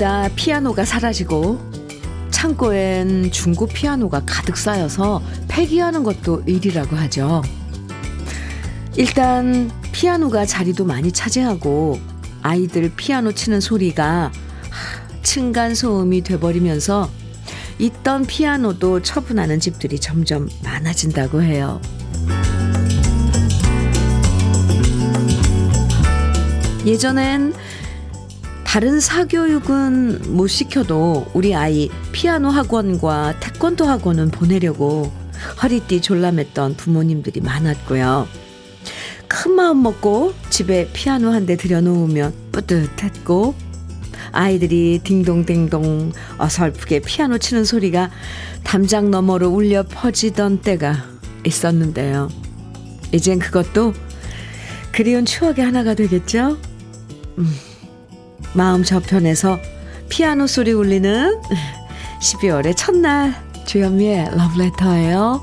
[0.00, 1.60] 집집마다 피아노가 사라지고
[2.30, 7.42] 창고엔 중고 피아노가 가득 쌓여서 폐기하는 것도 일이라고 하죠.
[8.96, 12.00] 일단 피아노가 자리도 많이 차지하고
[12.42, 14.32] 아이들 피아노 치는 소리가
[15.22, 17.10] 층간 소음이 돼버리면서
[17.78, 21.78] 있던 피아노도 처분하는 집들이 점점 많아진다고 해요.
[26.86, 27.52] 예전엔
[28.70, 35.10] 다른 사교육은 못 시켜도 우리 아이 피아노 학원과 태권도 학원은 보내려고
[35.60, 38.28] 허리띠 졸라맸던 부모님들이 많았고요.
[39.26, 43.56] 큰 마음 먹고 집에 피아노 한 대 들여놓으면 뿌듯했고
[44.30, 48.12] 아이들이 딩동댕동 어설프게 피아노 치는 소리가
[48.62, 51.06] 담장 너머로 울려 퍼지던 때가
[51.44, 52.28] 있었는데요.
[53.10, 53.94] 이젠 그것도
[54.92, 56.56] 그리운 추억의 하나가 되겠죠?
[57.38, 57.52] 음,
[58.54, 59.60] 마음 저편에서
[60.08, 61.40] 피아노 소리 울리는
[62.20, 63.34] 12월의 첫날
[63.64, 65.40] 주현미의 러브레터예요.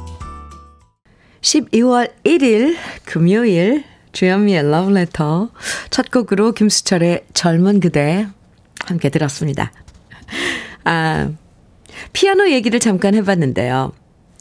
[1.39, 5.49] 12월 1일 금요일 주현미의 러브레터
[5.89, 8.27] 첫 곡으로 김수철의 젊은 그대
[8.85, 9.71] 함께 들었습니다.
[10.83, 11.31] 아,
[12.11, 13.93] 피아노 얘기를 잠깐 해봤는데요.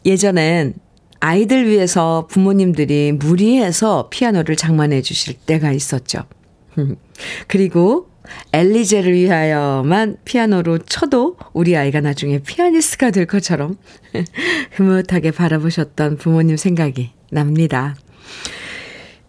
[0.05, 0.75] 예전엔
[1.21, 6.25] 아이들 위해서 부모님들이 무리해서 피아노를 장만해 주실 때가 있었죠.
[7.47, 8.09] 그리고
[8.53, 13.77] 엘리제를 위하여만 피아노로 쳐도 우리 아이가 나중에 피아니스트가 될 것처럼
[14.73, 17.95] 흐뭇하게 바라보셨던 부모님 생각이 납니다.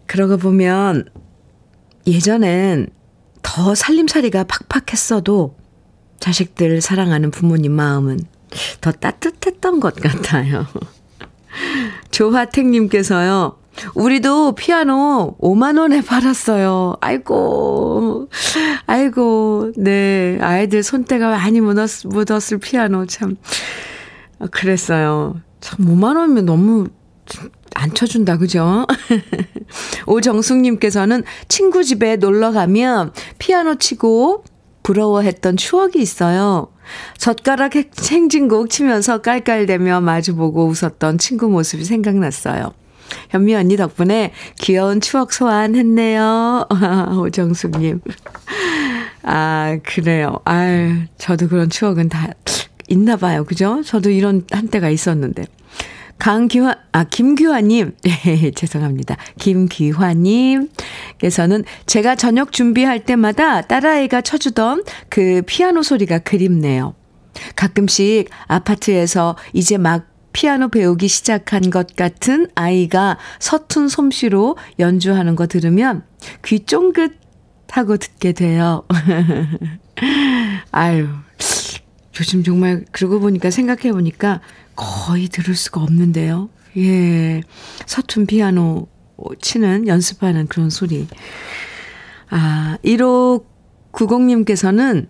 [0.06, 1.08] 그러고 보면
[2.06, 2.88] 예전엔
[3.42, 5.56] 더 살림살이가 팍팍했어도
[6.20, 8.20] 자식들 사랑하는 부모님 마음은
[8.80, 10.66] 더 따뜻했던 것 같아요.
[12.10, 13.57] 조화택님께서요,
[13.94, 16.96] 우리도 피아노 5만원에 팔았어요.
[17.00, 18.28] 아이고,
[18.86, 20.38] 아이고, 네.
[20.40, 23.36] 아이들 손때가 많이 묻었, 묻었을 피아노 참,
[24.50, 25.40] 그랬어요.
[25.60, 26.88] 참, 5만원이면 너무
[27.74, 28.86] 안 쳐준다, 그죠?
[30.06, 34.44] 오정숙님께서는 친구 집에 놀러 가면 피아노 치고
[34.82, 36.68] 부러워했던 추억이 있어요.
[37.18, 37.74] 젓가락
[38.10, 42.72] 행진곡 치면서 깔깔대며 마주보고 웃었던 친구 모습이 생각났어요.
[43.30, 46.66] 현미 언니 덕분에 귀여운 추억 소환했네요.
[47.18, 48.00] 오정숙님.
[49.22, 50.40] 아, 그래요.
[50.44, 52.28] 아 저도 그런 추억은 다
[52.88, 53.44] 있나 봐요.
[53.44, 53.82] 그죠?
[53.84, 55.44] 저도 이런 한때가 있었는데.
[56.18, 59.16] 강규환, 아, 김규환님, 네, 죄송합니다.
[59.38, 66.96] 김규환님께서는 제가 저녁 준비할 때마다 딸아이가 쳐주던 그 피아노 소리가 그립네요.
[67.54, 70.08] 가끔씩 아파트에서 이제 막
[70.38, 76.04] 피아노 배우기 시작한 것 같은 아이가 서툰 솜씨로 연주하는 거 들으면
[76.44, 77.18] 귀 쫑긋
[77.68, 78.84] 하고 듣게 돼요.
[80.70, 81.08] 아유,
[82.20, 84.40] 요즘 정말 그러고 보니까 생각해 보니까
[84.76, 86.50] 거의 들을 수가 없는데요.
[86.76, 87.42] 예.
[87.86, 88.86] 서툰 피아노
[89.40, 91.08] 치는 연습하는 그런 소리.
[92.30, 93.44] 아, 1호
[93.90, 95.08] 90님께서는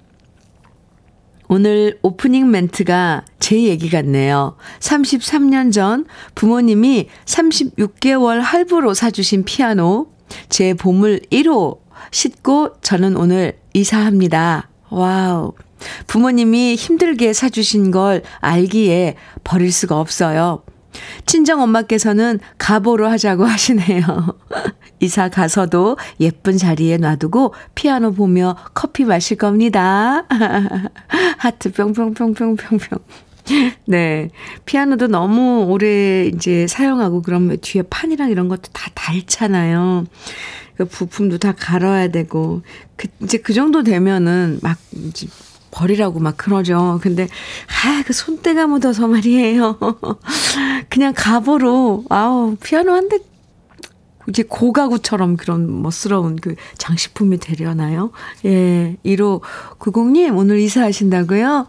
[1.49, 4.57] 오늘 오프닝 멘트가 제 얘기 같네요.
[4.81, 6.05] 33년 전
[6.35, 10.09] 부모님이 36개월 할부로 사주신 피아노,
[10.51, 11.79] 제 보물 1호
[12.11, 14.69] 싣고 저는 오늘 이사합니다.
[14.91, 15.55] wow.
[16.07, 19.15] 부모님이 힘들게 사주신 걸 알기에
[19.45, 20.63] 버릴 수가 없어요.
[21.27, 24.03] 친정 엄마께서는 가보로 하자고 하시네요.
[25.01, 30.25] 이사 가서도 예쁜 자리에 놔두고 피아노 보며 커피 마실 겁니다.
[31.39, 32.99] 하트 뿅뿅뿅뿅뿅뿅.
[33.87, 34.31] 네.
[34.67, 40.05] 피아노도 너무 오래 이제 사용하고 그러면 뒤에 판이랑 이런 것도 다 닳잖아요.
[40.77, 42.63] 그 부품도 다 갈아야 되고.
[42.97, 44.79] 그, 이제 그 정도 되면은 막
[45.79, 46.99] 버리라고 막 그러죠.
[47.01, 47.29] 근데,
[47.85, 49.79] 아, 그 손때가 묻어서 말이에요.
[50.91, 53.19] 그냥 갑으로, 아우, 피아노 한 대,
[54.29, 58.11] 이제 고가구처럼 그런 멋스러운 그 장식품이 되려나요?
[58.45, 59.41] 예, 1호
[59.79, 61.67] 90님, 오늘 이사하신다고요?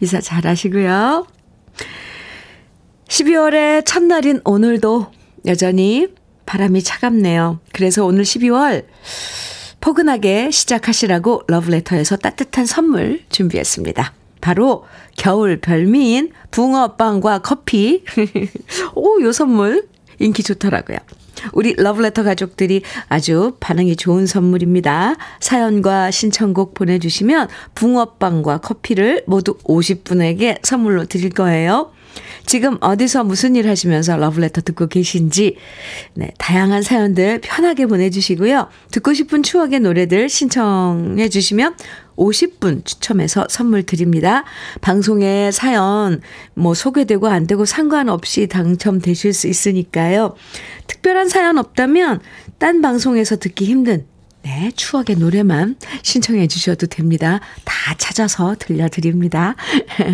[0.00, 1.26] 이사 잘 하시고요.
[3.08, 5.10] 12월의 첫날인 오늘도
[5.46, 6.08] 여전히
[6.46, 7.58] 바람이 차갑네요.
[7.72, 8.84] 그래서 오늘 12월,
[9.86, 14.14] 포근하게 시작하시라고 러브레터에서 따뜻한 선물 준비했습니다.
[14.40, 14.84] 바로
[15.16, 18.02] 겨울 별미인 붕어빵과 커피.
[18.96, 19.86] 오, 요 선물
[20.18, 20.98] 인기 좋더라고요.
[21.52, 25.14] 우리 러브레터 가족들이 아주 반응이 좋은 선물입니다.
[25.38, 27.46] 사연과 신청곡 보내주시면
[27.76, 31.92] 붕어빵과 커피를 모두 50분에게 선물로 드릴 거예요.
[32.46, 35.56] 지금 어디서 무슨 일 하시면서 러브레터 듣고 계신지,
[36.14, 38.68] 네, 다양한 사연들 편하게 보내주시고요.
[38.92, 41.74] 듣고 싶은 추억의 노래들 신청해 주시면
[42.16, 44.44] 50분 추첨해서 선물 드립니다.
[44.80, 46.20] 방송에 사연
[46.54, 50.34] 뭐 소개되고 안 되고 상관없이 당첨되실 수 있으니까요.
[50.86, 52.20] 특별한 사연 없다면
[52.58, 54.06] 딴 방송에서 듣기 힘든
[54.46, 57.40] 네, 추억의 노래만 신청해 주셔도 됩니다.
[57.64, 59.56] 다 찾아서 들려드립니다.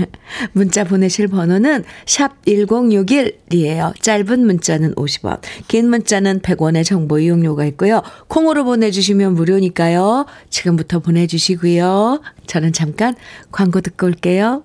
[0.52, 4.00] 문자 보내실 번호는 샵 1061이에요.
[4.00, 8.00] 짧은 문자는 50원, 긴 문자는 100원의 정보 이용료가 있고요.
[8.28, 10.24] 콩으로 보내주시면 무료니까요.
[10.48, 12.22] 지금부터 보내주시고요.
[12.46, 13.14] 저는 잠깐
[13.50, 14.64] 광고 듣고 올게요.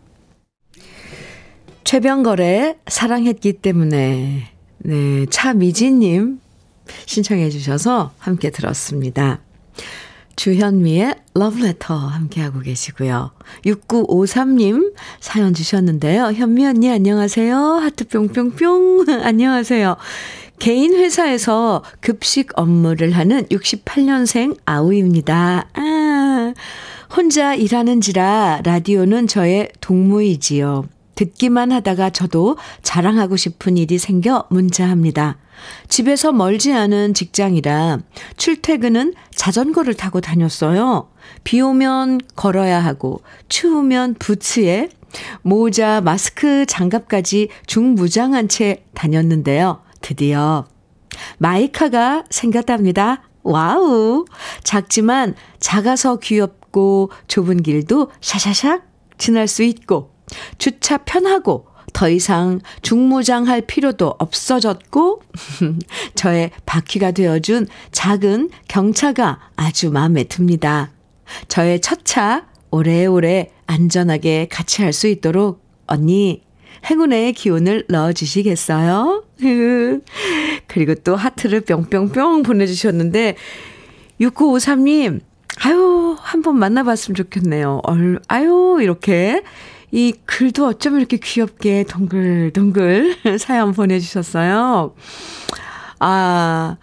[1.84, 4.48] 최병걸의 사랑했기 때문에
[4.78, 6.40] 네, 차미진님
[7.06, 9.42] 신청해 주셔서 함께 들었습니다.
[10.38, 13.32] 주현미의 러브레터 함께하고 계시고요.
[13.66, 16.32] 6953님 사연 주셨는데요.
[16.34, 17.58] 현미 언니 안녕하세요.
[17.58, 19.98] 하트 뿅뿅뿅 안녕하세요.
[20.60, 25.70] 개인 회사에서 급식 업무를 하는 68년생 아우입니다.
[25.74, 26.54] 아,
[27.16, 30.88] 혼자 일하는지라 라디오는 저의 동무이지요.
[31.16, 35.38] 듣기만 하다가 저도 자랑하고 싶은 일이 생겨 문자합니다.
[35.88, 38.00] 집에서 멀지 않은 직장이라
[38.38, 41.10] 출퇴근은 자전거를 타고 다녔어요.
[41.44, 44.90] 비 오면 걸어야 하고 추우면 부츠에
[45.42, 49.82] 모자, 마스크, 장갑까지 중무장한 채 다녔는데요.
[50.02, 50.66] 드디어
[51.38, 53.24] 마이카가 생겼답니다.
[53.44, 54.26] wow!
[54.64, 58.82] 작지만 작아서 귀엽고 좁은 길도 샤샤샥
[59.18, 60.14] 지날 수 있고
[60.58, 65.22] 주차 편하고 더 이상 중무장할 필요도 없어졌고
[66.16, 70.92] 저의 바퀴가 되어준 작은 경차가 아주 마음에 듭니다.
[71.48, 76.44] 저의 첫 차 오래오래 안전하게 같이 할 수 있도록 언니
[76.90, 79.24] 행운의 기운을 넣어주시겠어요?
[80.68, 83.36] 그리고 또 하트를 뿅뿅뿅 보내주셨는데
[84.22, 85.22] 6953님
[85.64, 87.82] 아유 한번 만나봤으면 좋겠네요.
[87.84, 89.42] 얼, 아유 이렇게
[89.92, 94.94] 이 글도 어쩜 이렇게 귀엽게 동글동글 사연 보내주셨어요.
[96.00, 96.78] 아,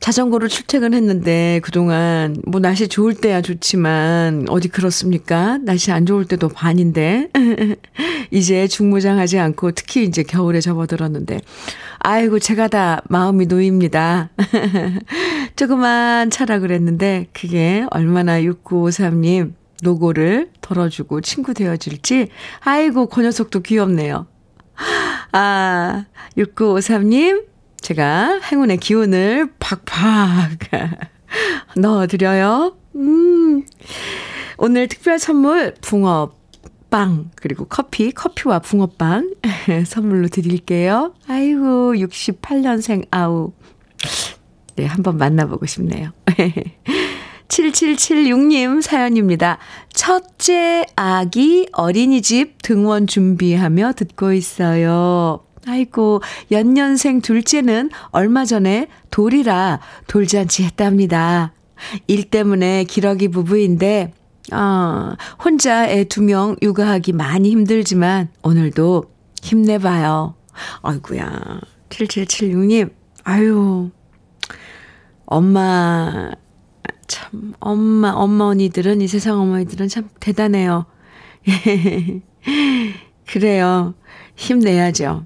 [0.00, 5.58] 자전거로 출퇴근했는데 그동안 뭐 날씨 좋을 때야 좋지만 어디 그렇습니까?
[5.58, 7.28] 날씨 안 좋을 때도 반인데
[8.30, 11.40] 이제 중무장하지 않고 특히 이제 겨울에 접어들었는데
[11.98, 14.30] 아이고 제가 다 마음이 놓입니다.
[15.56, 22.28] 조그만 차라 그랬는데 그게 얼마나 6953님 노고를 덜어주고 친구 되어줄지,
[22.60, 24.26] 아이고, 그 녀석도 귀엽네요.
[25.32, 26.04] 아,
[26.36, 27.46] 6953님,
[27.80, 30.58] 제가 행운의 기운을 팍팍
[31.76, 32.76] 넣어드려요.
[32.96, 33.64] 음,
[34.56, 39.34] 오늘 특별 선물, 붕어빵, 그리고 커피, 커피와 붕어빵
[39.86, 41.14] 선물로 드릴게요.
[41.28, 43.52] 아이고, 68년생 아우.
[44.76, 46.10] 네, 한번 만나보고 싶네요.
[47.48, 49.58] 7776님 사연입니다.
[49.92, 55.40] 첫째 아기 어린이집 등원 준비하며 듣고 있어요.
[55.66, 61.52] 아이고, 연년생 둘째는 얼마 전에 돌이라 돌잔치 했답니다.
[62.06, 64.12] 일 때문에 기러기 부부인데,
[64.50, 69.04] 아, 혼자 애 두 명 육아하기 많이 힘들지만, 오늘도
[69.42, 70.34] 힘내봐요.
[70.82, 72.90] 아이구야 7776님,
[73.24, 73.90] 아유,
[75.26, 76.30] 엄마
[77.08, 80.86] 참, 엄마, 엄마 언니들은, 이 세상 어머니들은 참 대단해요.
[83.26, 83.94] 그래요.
[84.36, 85.24] 힘내야죠.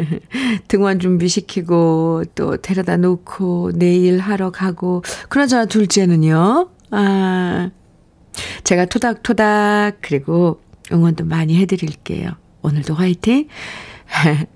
[0.68, 7.70] 등원 준비시키고, 또 데려다 놓고, 내일 하러 가고, 그러자 둘째는요, 아,
[8.62, 10.60] 제가 토닥토닥, 그리고
[10.92, 12.32] 응원도 많이 해드릴게요.
[12.62, 13.48] 오늘도 화이팅!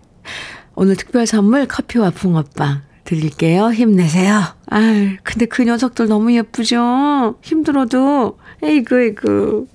[0.74, 3.72] 오늘 특별 선물 커피와 붕어빵 드릴게요.
[3.72, 4.40] 힘내세요.
[4.70, 7.36] 아 근데 그 녀석들 너무 예쁘죠?
[7.42, 8.38] 힘들어도.
[8.62, 9.66] 에이구, 에이구.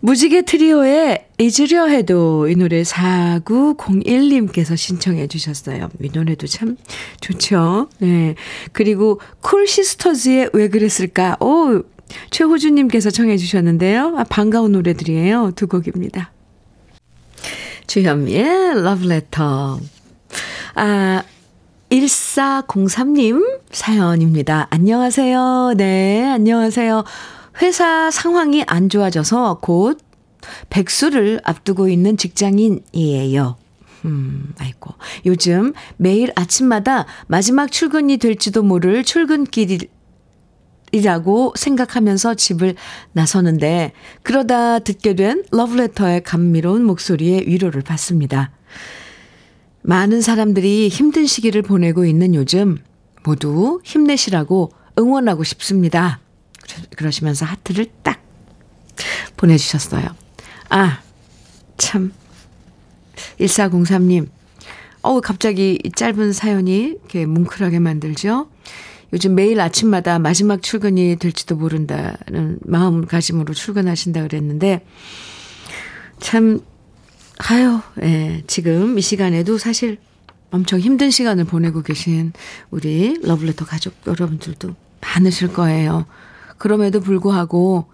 [0.00, 5.88] 무지개 트리오의 잊으려 해도 이 노래 4901님께서 신청해 주셨어요.
[6.00, 6.76] 이 노래도 참
[7.20, 7.88] 좋죠.
[7.98, 8.36] 네.
[8.72, 11.36] 그리고 콜시스터즈의 왜 그랬을까?
[11.40, 11.82] 오,
[12.30, 14.16] 최호주님께서 청해 주셨는데요.
[14.16, 15.52] 아, 반가운 노래들이에요.
[15.56, 16.30] 두 곡입니다.
[17.88, 19.80] 주현미의 러브레터.
[20.78, 21.22] 아,
[21.88, 24.66] 1403님 사연입니다.
[24.68, 25.72] 안녕하세요.
[25.78, 27.02] 네, 안녕하세요.
[27.62, 29.98] 회사 상황이 안 좋아져서 곧
[30.68, 33.56] 백수를 앞두고 있는 직장인이에요.
[34.04, 34.92] 음, 아이고.
[35.24, 39.78] 요즘 매일 아침마다 마지막 출근이 될지도 모를 출근길이
[40.92, 42.74] 이라고 생각하면서 집을
[43.12, 43.92] 나서는데
[44.22, 48.50] 그러다 듣게 된 러브레터의 감미로운 목소리에 위로를 받습니다.
[49.86, 52.78] 많은 사람들이 힘든 시기를 보내고 있는 요즘
[53.22, 56.18] 모두 힘내시라고 응원하고 싶습니다.
[56.96, 58.20] 그러시면서 하트를 딱
[59.36, 60.04] 보내주셨어요.
[60.70, 61.00] 아,
[61.78, 62.12] 참.
[63.38, 64.28] 1403님.
[65.02, 68.50] 어우, 갑자기 짧은 사연이 이렇게 뭉클하게 만들죠?
[69.12, 74.84] 요즘 매일 아침마다 마지막 출근이 될지도 모른다는 마음가짐으로 출근하신다 그랬는데,
[76.18, 76.60] 참,
[77.38, 79.98] 아유, 예, 지금 이 시간에도 사실
[80.50, 82.32] 엄청 힘든 시간을 보내고 계신
[82.70, 86.06] 우리 러블레터 가족 여러분들도 많으실 거예요.
[86.58, 87.86] 그럼에도 불구하고,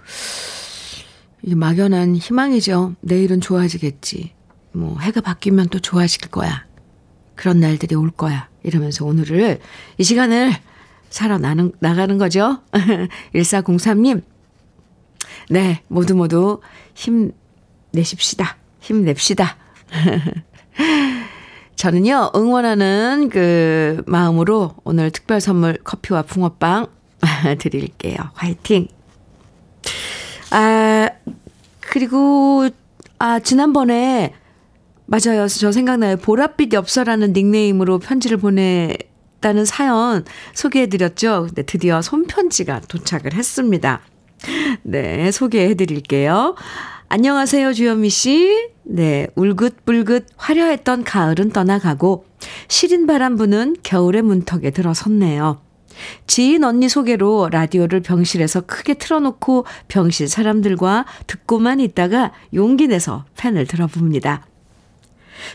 [1.43, 2.95] 이 막연한 희망이죠.
[3.01, 4.33] 내일은 좋아지겠지.
[4.73, 6.65] 뭐, 해가 바뀌면 또 좋아질 거야.
[7.35, 8.49] 그런 날들이 올 거야.
[8.63, 9.59] 이러면서 오늘을,
[9.99, 10.53] 이 시간을
[11.11, 12.63] 살아나는, 나가는 거죠.
[13.35, 14.23] 1403님.
[15.51, 16.61] 네, 모두 모두
[16.95, 18.62] 힘내십시다.
[18.83, 19.57] 힘냅시다.
[21.77, 26.87] 저는요, 응원하는 그 마음으로 오늘 특별 선물 커피와 붕어빵
[27.59, 28.17] 드릴게요.
[28.35, 28.89] 화이팅!
[30.51, 31.09] 아,
[31.81, 32.69] 그리고,
[33.19, 34.35] 아, 지난번에,
[35.07, 35.49] 맞아요.
[35.49, 36.17] 저 생각나요.
[36.17, 40.25] 보랏빛 엽서라는 닉네임으로 편지를 보냈다는 사연
[40.55, 41.47] 소개해드렸죠.
[41.49, 44.01] 근데 드디어 손편지가 도착을 했습니다.
[44.83, 46.55] 네, 소개해드릴게요.
[47.15, 48.71] 안녕하세요, 주현미 씨.
[48.85, 52.25] 네, 울긋불긋 화려했던 가을은 떠나가고
[52.69, 55.61] 시린 바람 부는 겨울의 문턱에 들어섰네요.
[56.27, 64.47] 지인 언니 소개로 라디오를 병실에서 크게 틀어놓고 병실 사람들과 듣고만 있다가 용기 내서 팬을 들어봅니다.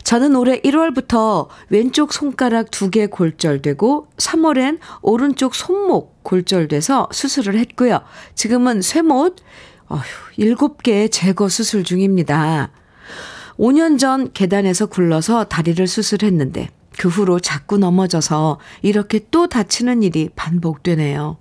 [0.04, 8.02] 저는 올해 1월부터 왼쪽 손가락 두 개 골절되고 3월엔 오른쪽 손목 골절돼서 수술을 했고요.
[8.36, 9.38] 지금은 쇠못
[9.90, 10.02] 어휴,
[10.38, 12.72] 7개 제거 수술 중입니다.
[13.58, 21.38] 5년 전 계단에서 굴러서 다리를 수술했는데 그 후로 자꾸 넘어져서 이렇게 또 다치는 일이 반복되네요.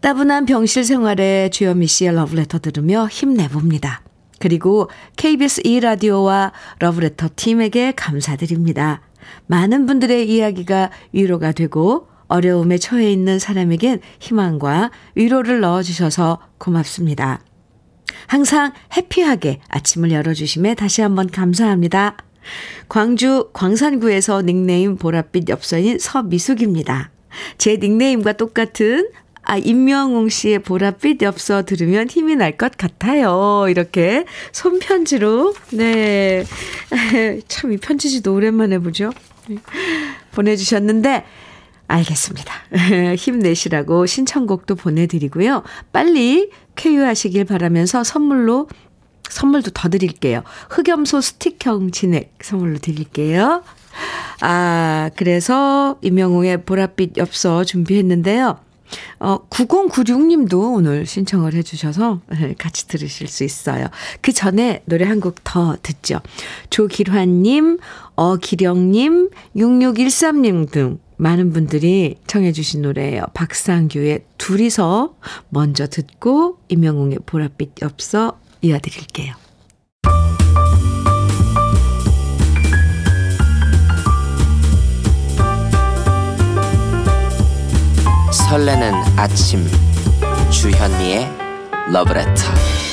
[0.00, 4.02] 따분한 병실 생활에 주현미 씨의 러브레터 들으며 힘내봅니다.
[4.38, 9.02] 그리고 KBS 2라디오와 러브레터 팀에게 감사드립니다.
[9.46, 17.40] 많은 분들의 이야기가 위로가 되고 어려움에 처해 있는 사람에겐 희망과 위로를 넣어주셔서 고맙습니다.
[18.26, 22.16] 항상 해피하게 아침을 열어주심에 다시 한번 감사합니다.
[22.88, 27.10] 광주 광산구에서 닉네임 보랏빛 엽서인 서미숙입니다.
[27.58, 29.10] 제 닉네임과 똑같은
[29.42, 33.66] 아, 임명웅 씨의 보랏빛 엽서 들으면 힘이 날 것 같아요.
[33.68, 36.44] 이렇게 손편지로, 네.
[37.48, 39.10] 참, 이 편지지도 오랜만에 보죠.
[40.32, 41.24] 보내주셨는데,
[41.90, 42.54] 알겠습니다.
[43.16, 45.62] 힘내시라고 신청곡도 보내드리고요.
[45.92, 48.68] 빨리 쾌유하시길 바라면서 선물로
[49.28, 50.42] 선물도 더 드릴게요.
[50.70, 53.62] 흑염소 스틱형 진액 선물로 드릴게요.
[54.40, 58.58] 아, 그래서 임영웅의 보랏빛 엽서 준비했는데요.
[59.20, 62.20] 어, 9096님도 오늘 신청을 해주셔서
[62.58, 63.86] 같이 들으실 수 있어요.
[64.20, 66.20] 그 전에 노래 한 곡 더 듣죠.
[66.70, 67.78] 조길환님,
[68.16, 73.24] 어기령님, 6613님 등 많은 분들이 청해주신 노래예요.
[73.34, 75.14] 박상규의 둘이서
[75.50, 79.34] 먼저 듣고 임영웅의 보랏빛 엽서 이어드릴게요.
[88.32, 89.66] 설레는 아침
[90.50, 91.28] 주현미의
[91.92, 92.89] 러브레터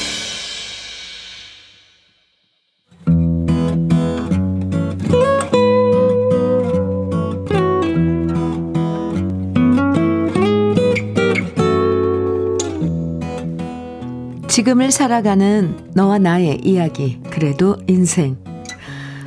[14.58, 18.38] 지금을 살아가는 너와 나의 이야기, 그래도 인생.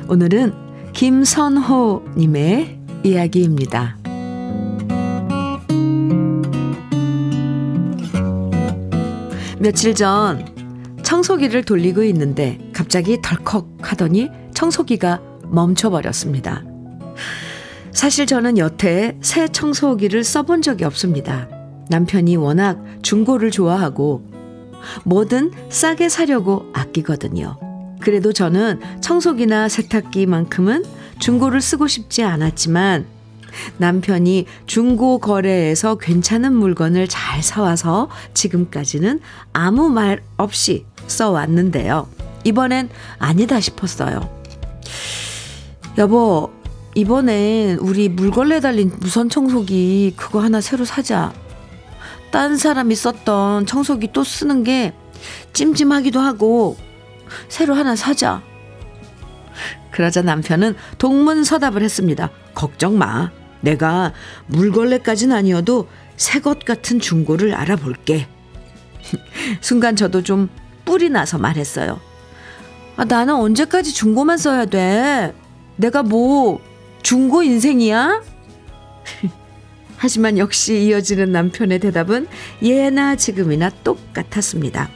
[0.09, 0.51] 오늘은
[0.91, 3.97] 김선호님의 이야기입니다.
[9.57, 10.45] 며칠 전
[11.01, 16.65] 청소기를 돌리고 있는데 갑자기 덜컥 하더니 청소기가 멈춰버렸습니다.
[17.93, 21.47] 사실 저는 여태 새 청소기를 써본 적이 없습니다.
[21.87, 24.30] 남편이 워낙 중고를 좋아하고
[25.03, 27.57] 뭐든 싸게 사려고 아끼거든요.
[27.99, 30.83] 그래도 저는 청소기나 세탁기만큼은
[31.19, 33.05] 중고를 쓰고 싶지 않았지만
[33.77, 39.19] 남편이 중고 거래에서 괜찮은 물건을 잘 사와서 지금까지는
[39.53, 42.07] 아무 말 없이 써왔는데요.
[42.43, 44.41] 이번엔 아니다 싶었어요.
[45.97, 46.51] 여보,
[46.95, 51.33] 이번엔 우리 물걸레 달린 무선 청소기 그거 하나 새로 사자.
[52.31, 54.93] 딴 사람이 썼던 청소기 또 쓰는 게
[55.53, 56.77] 찜찜하기도 하고
[57.49, 58.41] 새로 하나 사자.
[59.91, 62.29] 그러자 남편은 동문서답을 했습니다.
[62.53, 63.31] 걱정 마.
[63.61, 64.13] 내가
[64.47, 68.27] 물걸레까진 아니어도 새 것 같은 중고를 알아볼게.
[69.61, 70.49] 순간 저도 좀
[70.85, 71.99] 뿔이 나서 말했어요.
[72.97, 75.33] 아, 나는 언제까지 중고만 써야 돼?
[75.75, 76.59] 내가 뭐
[77.03, 78.21] 중고 인생이야?
[80.01, 82.25] 하지만 역시 이어지는 남편의 대답은
[82.63, 84.89] 예나 지금이나 똑같았습니다.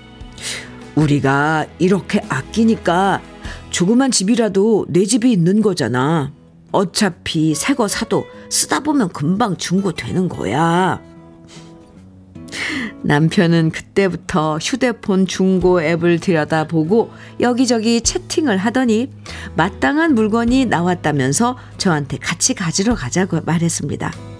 [0.95, 3.21] 우리가 이렇게 아끼니까
[3.69, 6.33] 조그만 집이라도 내 집이 있는 거잖아.
[6.71, 10.99] 어차피 새 거 사도 쓰다 보면 금방 중고 되는 거야.
[13.03, 19.11] 남편은 그때부터 휴대폰 중고 앱을 들여다보고 여기저기 채팅을 하더니
[19.55, 24.34] 마땅한 물건이 나왔다면서 저한테 같이 가지러 가자고 말했습니다.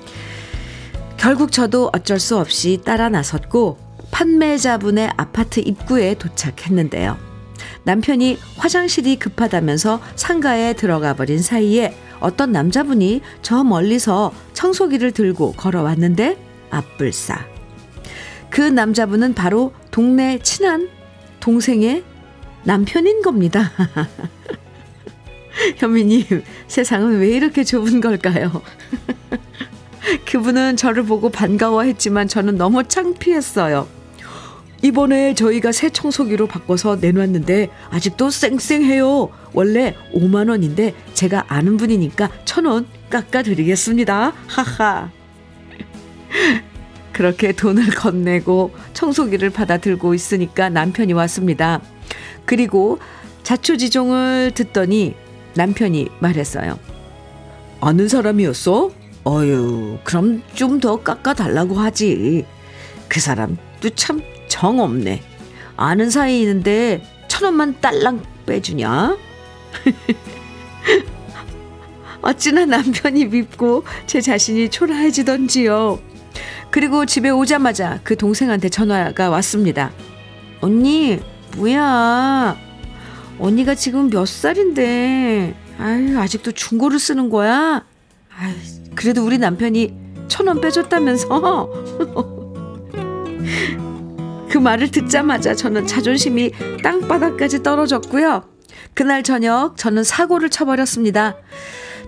[1.26, 3.80] 결국 저도 어쩔 수 없이 따라 나섰고
[4.12, 7.18] 판매자분의 아파트 입구에 도착했는데요.
[7.84, 16.38] 남편이 화장실이 급하다면서 상가에 들어가 버린 사이에 어떤 남자분이 저 멀리서 청소기를 들고 걸어왔는데
[16.70, 17.44] 앞불싸.
[18.52, 20.90] 그 남자분은 바로 동네 친한
[21.40, 22.04] 동생의
[22.66, 23.72] 남편인 겁니다.
[25.78, 28.62] 현미님, 세상은 왜 이렇게 좁은 걸까요?
[30.26, 33.88] 그분은 저를 보고 반가워했지만 저는 너무 창피했어요.
[34.82, 39.30] 이번에 저희가 새 청소기로 바꿔서 내놨는데 아직도 쌩쌩해요.
[39.54, 44.34] 원래 5만 원인데 제가 아는 분이니까 천 원 깎아드리겠습니다.
[44.48, 45.10] 하하.
[47.14, 51.82] 그렇게 돈을 건네고 청소기를 받아 들고 있으니까 남편이 왔습니다.
[52.46, 53.00] 그리고
[53.44, 55.16] 자초지종을 듣더니
[55.56, 56.78] 남편이 말했어요.
[57.80, 58.92] 아는 사람이었어?
[59.28, 62.46] 어유, 그럼 좀 더 깎아달라고 하지.
[63.08, 65.22] 그 사람도 참 정없네.
[65.78, 69.18] 아는 사이인데 천 원만 딸랑 빼주냐?
[72.22, 76.00] 어찌나 남편이 밉고 제 자신이 초라해지던지요.
[76.72, 79.92] 그리고 집에 오자마자 그 동생한테 전화가 왔습니다.
[80.62, 81.20] 언니,
[81.58, 82.58] 뭐야?
[83.40, 87.86] 언니가 지금 몇 살인데, 아유, 아직도 중고를 쓰는 거야?
[88.38, 88.54] 아유,
[88.96, 89.94] 그래도 우리 남편이
[90.28, 91.70] 천 원 빼줬다면서?
[94.50, 98.44] 그 말을 듣자마자 저는 자존심이 땅바닥까지 떨어졌고요.
[98.94, 101.36] 그날 저녁 저는 사고를 쳐버렸습니다.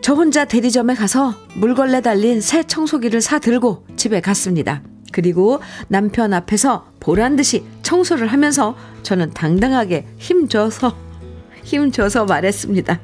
[0.01, 4.81] 저 혼자 대리점에 가서 물걸레 달린 새 청소기를 사 들고 집에 갔습니다.
[5.11, 10.95] 그리고 남편 앞에서 보란 듯이 청소를 하면서 저는 당당하게 힘줘서
[11.63, 12.99] 힘줘서 말했습니다.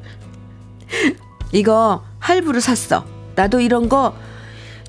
[1.51, 3.05] 이거 할부로 샀어.
[3.35, 4.15] 나도 이런 거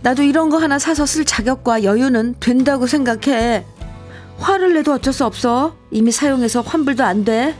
[0.02, 3.64] 나도 이런 거 하나 사서 쓸 자격과 여유는 된다고 생각해.
[4.38, 5.76] 화를 내도 어쩔 수 없어.
[5.90, 7.54] 이미 사용해서 환불도 안 돼.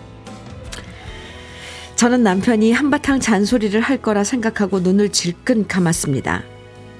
[1.97, 6.43] 저는 남편이 한바탕 잔소리를 할 거라 생각하고 눈을 질끈 감았습니다.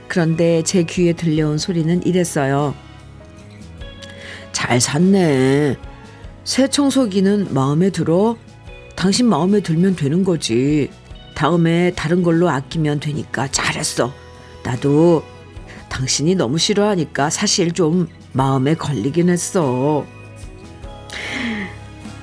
[0.09, 2.75] 그런데 제 귀에 들려온 소리는 이랬어요.
[4.53, 5.77] 잘 샀네.
[6.45, 8.37] 새 청소기는 마음에 들어?
[8.97, 10.89] 당신 마음에 들면 되는 거지.
[11.35, 14.13] 다음에 다른 걸로 아끼면 되니까 잘했어.
[14.63, 15.25] 나도
[15.89, 20.05] 당신이 너무 싫어하니까 사실 좀 마음에 걸리긴 했어.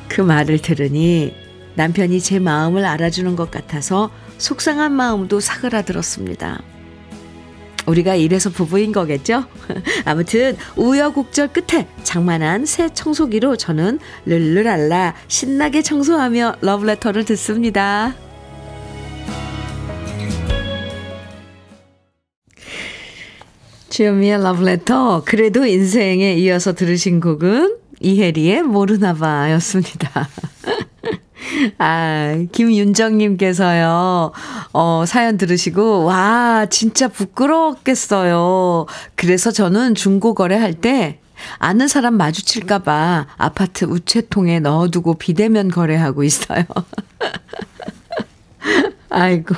[0.08, 1.34] 그 말을 들으니
[1.76, 6.62] 남편이 제 마음을 알아주는 것 같아서 속상한 마음도 사그라들었습니다.
[7.86, 9.45] 우리가 이래서 부부인 거겠죠?
[10.06, 18.13] 아무튼 우여곡절 끝에 장만한 새 청소기로 저는 르르랄라 신나게 청소하며 러브레터를 듣습니다.
[23.91, 30.30] 주현미의 러브레터 그래도 인생에 이어서 들으신 곡은 이혜리의 모르나봐 였습니다.
[31.77, 34.32] 아, 김윤정님께서요,
[34.71, 38.86] 어, 사연 들으시고, 와, 진짜 부끄러웠겠어요.
[39.15, 41.19] 그래서 저는 중고 거래 할 때,
[41.58, 46.63] 아는 사람 마주칠까봐 아파트 우체통에 넣어두고 비대면 거래하고 있어요.
[49.10, 49.56] 아이고.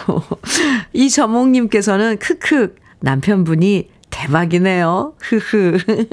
[0.94, 3.93] 이저몽님께서는 크크, 남편분이
[4.28, 5.14] 대박이네요.
[5.20, 5.78] 흐흐.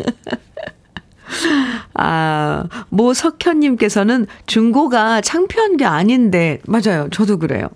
[1.94, 7.09] 아, 모 석현님께서는 중고가 창피한 게 아닌데, 맞아요.
[7.11, 7.68] 저도 그래요.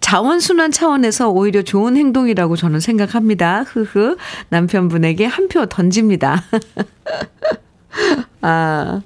[0.00, 3.62] 자원순환 차원에서 오히려 좋은 행동이라고 저는 생각합니다.
[3.66, 4.16] 흐흐.
[4.48, 6.42] 남편분에게 한 표 던집니다.
[8.42, 9.00] 아,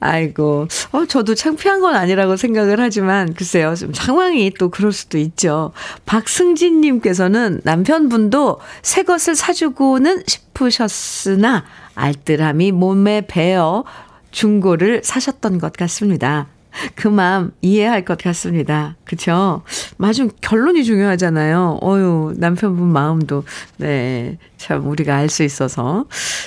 [0.00, 5.72] 아이고, 어, 저도 창피한 건 아니라고 생각을 하지만, 글쎄요, 좀 상황이 또 그럴 수도 있죠.
[6.06, 13.84] 박승진님께서는 남편분도 새 것을 사주고는 싶으셨으나, 알뜰함이 몸에 배어
[14.32, 16.48] 중고를 사셨던 것 같습니다.
[16.94, 18.96] 그 마음 이해할 것 같습니다.
[19.04, 19.62] 그쵸?
[19.96, 20.26] 맞아.
[20.40, 21.80] 결론이 중요하잖아요.
[21.82, 23.44] 어유 남편분 마음도,
[23.76, 24.38] 네.
[24.56, 26.06] 참, 우리가 알 수 있어서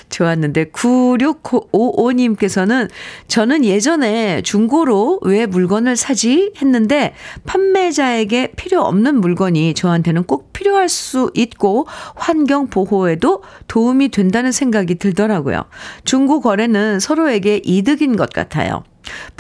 [0.10, 2.90] 좋았는데, 9655님께서는
[3.28, 6.54] 저는 예전에 중고로 왜 물건을 사지?
[6.62, 7.14] 했는데,
[7.46, 15.66] 판매자에게 필요 없는 물건이 저한테는 꼭 필요할 수 있고, 환경 보호에도 도움이 된다는 생각이 들더라고요.
[16.06, 18.84] 중고 거래는 서로에게 이득인 것 같아요.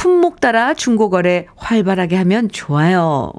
[0.05, 3.33] 품목 따라 중고거래 활발하게 하면 좋아요.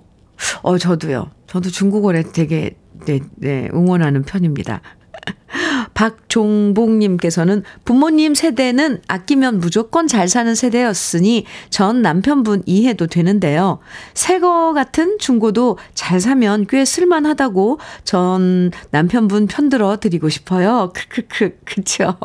[0.63, 1.31] 어, 저도요.
[1.47, 2.77] 저도 중고거래 되게,
[3.07, 4.81] 네, 네, 응원하는 편입니다.
[5.95, 13.79] 박종복님께서는 부모님 세대는 아끼면 무조건 잘 사는 세대였으니 전 남편분 이해도 되는데요.
[14.15, 20.91] 새거 같은 중고도 잘 사면 꽤 쓸만하다고 전 남편분 편들어 드리고 싶어요.
[20.93, 22.17] 크크크, 그쵸.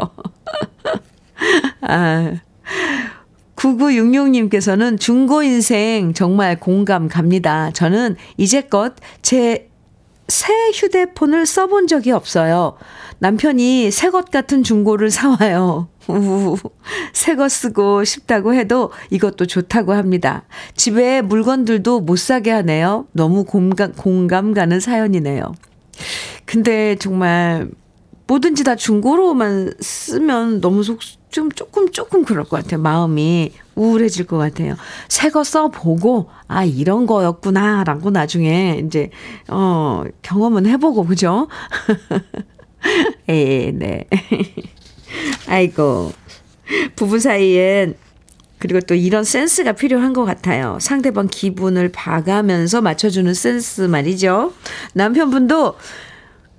[1.81, 2.41] 아.
[3.61, 7.71] 9966님께서는 중고 인생 정말 공감 갑니다.
[7.73, 9.71] 저는 이제껏 제
[10.31, 12.77] 새 휴대폰을 써본 적이 없어요.
[13.19, 15.89] 남편이 새 것 같은 중고를 사와요.
[17.13, 20.43] 새거 쓰고 싶다고 해도 이것도 좋다고 합니다.
[20.75, 23.07] 집에 물건들도 못 사게 하네요.
[23.11, 25.53] 너무 공감, 공감 가는 사연이네요.
[26.45, 27.69] 근데 정말
[28.27, 30.99] 뭐든지 다 중고로만 쓰면 너무 속,
[31.31, 32.81] 좀 조금 조금 그럴 것 같아요.
[32.81, 34.75] 마음이 우울해질 것 같아요.
[35.07, 39.09] 새 거 써보고 아 이런 거였구나라고 나중에 이제
[39.47, 41.47] 어 경험은 해보고 그죠?
[43.27, 44.05] 에 네.
[45.47, 46.11] 아이고
[46.95, 47.95] 부부 사이엔
[48.59, 50.77] 그리고 또 이런 센스가 필요한 것 같아요.
[50.79, 54.53] 상대방 기분을 봐가면서 맞춰주는 센스 말이죠.
[54.93, 55.75] 남편분도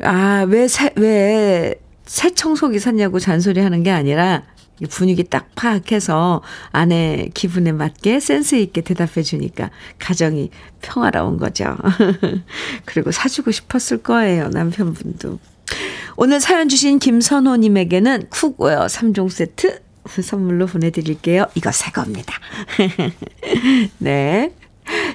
[0.04, 4.42] 아, 왜, 새, 왜, 새 청소기 샀냐고 잔소리 하는 게 아니라,
[4.90, 11.76] 분위기 딱 파악해서 아내 기분에 맞게 센스 있게 대답해 주니까 가정이 평화로운 거죠.
[12.84, 15.38] 그리고 사주고 싶었을 거예요, 남편분도.
[16.16, 21.46] 오늘 사연 주신 김선호님에게는 cookware 3종 세트 선물로 보내드릴게요.
[21.54, 22.34] 이거 새 겁니다.
[23.98, 24.52] 네.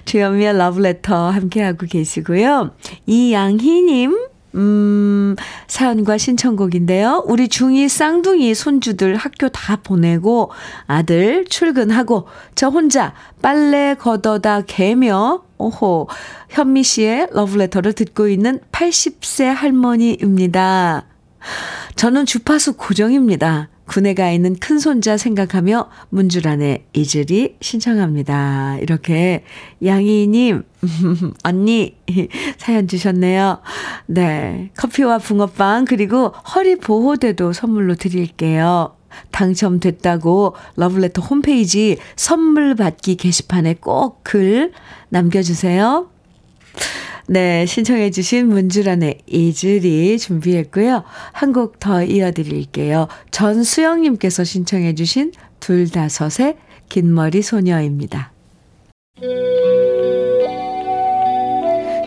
[0.05, 2.71] 주현미의 러브레터 함께하고 계시고요.
[3.05, 4.17] 이양희님,
[4.55, 5.35] 음,
[5.67, 7.23] 사연과 신청곡인데요.
[7.27, 10.51] 우리 중2 쌍둥이 손주들 학교 다 보내고
[10.87, 16.07] 아들 출근하고 저 혼자 빨래 걷어다 개며 오호
[16.49, 21.05] 현미 씨의 러브레터를 듣고 있는 80세 할머니입니다.
[21.95, 23.69] 저는 주파수 고정입니다.
[23.87, 28.77] 군에 가 있는 큰 손자 생각하며 문주란의 이슬이 신청합니다.
[28.81, 29.43] 이렇게
[29.83, 30.63] 양희님,
[31.43, 31.97] 언니
[32.57, 33.59] 사연 주셨네요.
[34.07, 34.71] 네.
[34.77, 38.93] 커피와 붕어빵 그리고 허리 보호대도 선물로 드릴게요.
[39.31, 44.73] 당첨됐다고 러블레터 홈페이지 선물 받기 게시판에 꼭 글
[45.09, 46.09] 남겨주세요.
[47.29, 51.03] 네, 신청해 주신 문주란의 이즈리 준비했고요.
[51.33, 53.07] 한 곡 더 이어드릴게요.
[53.31, 56.55] 전수영님께서 신청해 주신 둘다섯의
[56.89, 58.31] 긴머리 소녀입니다.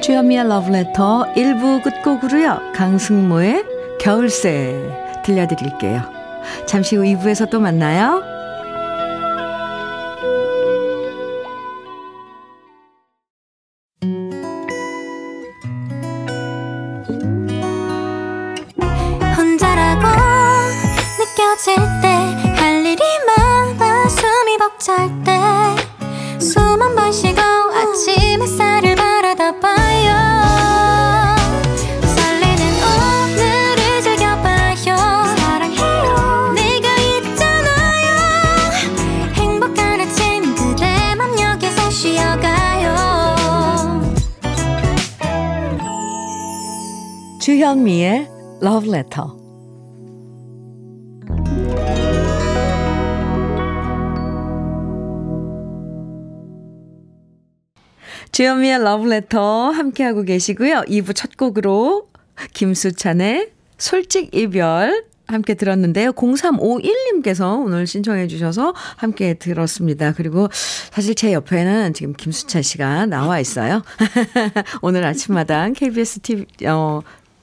[0.02, 2.72] 주현미의 러브레터 1부 끝곡으로요.
[2.74, 3.64] 강승모의
[4.00, 4.74] 겨울새
[5.24, 6.02] 들려드릴게요.
[6.66, 8.22] 잠시 후 2부에서 또 만나요.
[47.80, 48.28] 주현미의
[48.62, 49.24] Love Letter.
[58.32, 60.82] 주현미의 Love Letter 함께하고 계시고요.
[60.88, 62.08] 2부 첫 곡으로
[62.52, 66.12] 김수찬의 솔직 이별 함께 들었는데요.
[66.12, 70.12] 0351님께서 오늘 신청해 주셔서 함께 들었습니다.
[70.12, 73.82] 그리고 사실 제 옆에는 지금 김수찬 씨가 나와 있어요.
[74.82, 77.00] 오늘 아침마당 KBS TV, 어,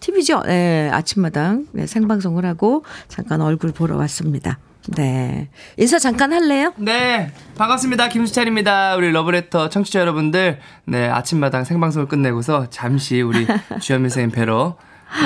[0.07, 0.43] TV죠.
[0.43, 4.57] 네, 아침마당 네, 생방송을 하고 잠깐 얼굴 보러 왔습니다.
[4.95, 5.49] 네.
[5.75, 6.73] 인사 잠깐 할래요?
[6.77, 7.31] 네.
[7.57, 8.07] 반갑습니다.
[8.07, 8.95] 김수찬입니다.
[8.95, 10.59] 우리 러브레터 청취자 여러분들.
[10.85, 11.09] 네.
[11.09, 13.45] 아침마당 생방송을 끝내고서 잠시 우리
[13.81, 14.77] 주현미 선생님 뵈러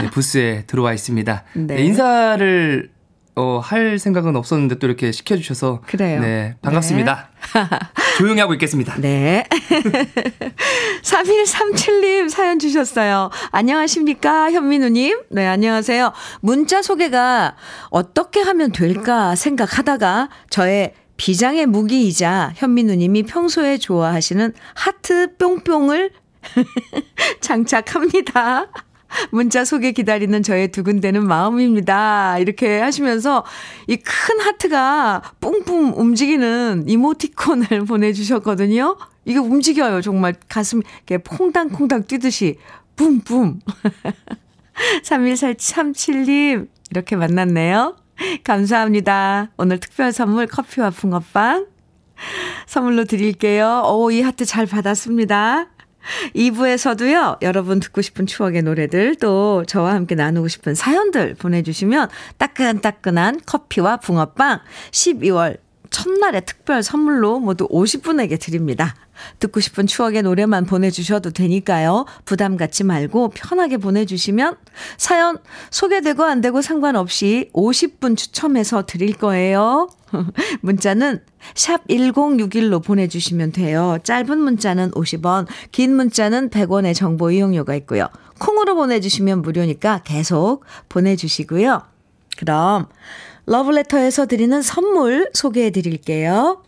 [0.01, 1.43] 네, 부스에 들어와 있습니다.
[1.53, 1.75] 네.
[1.75, 2.89] 네, 인사를
[3.35, 5.81] 어, 할 생각은 없었는데 또 이렇게 시켜주셔서.
[5.87, 6.21] 그래요.
[6.21, 7.29] 네, 반갑습니다.
[7.53, 7.61] 네.
[8.17, 8.95] 조용히 하고 있겠습니다.
[8.99, 9.47] 네.
[11.03, 13.29] 3137님 사연 주셨어요.
[13.51, 15.21] 안녕하십니까, 현민우님?
[15.29, 16.11] 네, 안녕하세요.
[16.41, 17.55] 문자 소개가
[17.89, 26.11] 어떻게 하면 될까 생각하다가 저의 비장의 무기이자 현민우님이 평소에 좋아하시는 하트 뿅뿅을
[27.41, 28.67] 장착합니다.
[29.31, 32.37] 문자 소개 기다리는 저의 두근대는 마음입니다.
[32.39, 33.43] 이렇게 하시면서
[33.87, 38.97] 이 큰 하트가 뿡뿡 움직이는 이모티콘을 보내주셨거든요.
[39.25, 40.01] 이게 움직여요.
[40.01, 42.57] 정말 가슴 이렇게 퐁당퐁당 뛰듯이
[42.95, 43.59] 뿜뿜.
[45.03, 47.95] 3137님 이렇게 만났네요.
[48.43, 49.51] 감사합니다.
[49.57, 51.67] 오늘 특별 선물 커피와 붕어빵
[52.67, 53.83] 선물로 드릴게요.
[53.87, 55.67] 오, 이 하트 잘 받았습니다.
[56.35, 63.97] 2부에서도요, 여러분 듣고 싶은 추억의 노래들, 또 저와 함께 나누고 싶은 사연들 보내주시면 따끈따끈한 커피와
[63.97, 64.59] 붕어빵
[64.91, 65.57] 12월
[65.91, 68.95] 첫날의 특별 선물로 모두 50분에게 드립니다.
[69.39, 72.05] 듣고 싶은 추억의 노래만 보내주셔도 되니까요.
[72.25, 74.57] 부담 갖지 말고 편하게 보내주시면
[74.97, 75.37] 사연
[75.69, 79.89] 소개되고 안 되고 상관없이 50분 추첨해서 드릴 거예요.
[80.61, 81.21] 문자는
[81.55, 83.97] 샵 1061로 보내주시면 돼요.
[84.03, 88.07] 짧은 문자는 50원, 긴 문자는 100원의 정보 이용료가 있고요.
[88.39, 91.83] 콩으로 보내주시면 무료니까 계속 보내주시고요.
[92.37, 92.87] 그럼
[93.51, 96.63] 러브레터에서 드리는 선물 소개해 드릴게요.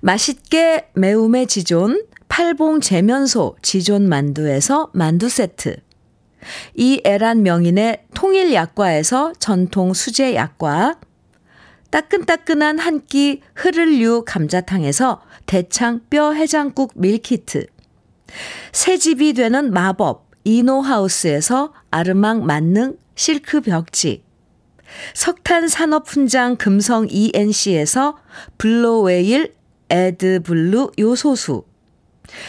[0.00, 5.78] 맛있게 매움의 지존 팔봉 재면소 지존 만두에서 만두 세트.
[6.76, 11.00] 이 애란 명인의 통일 약과에서 전통 수제 약과.
[11.90, 17.66] 따끈따끈한 한 끼 흐를류 감자탕에서 대창 뼈 해장국 밀키트.
[18.72, 24.23] 새집이 되는 마법 이노하우스에서 아르망 만능 실크 벽지
[25.14, 28.18] 석탄 산업 훈장 금성 ENC에서
[28.58, 29.54] 블로웨일
[29.90, 31.64] 에드블루 요소수.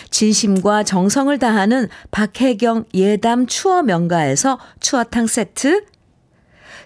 [0.10, 5.86] 진심과 정성을 다하는 박혜경 예담 추어 명가에서 추어탕 세트.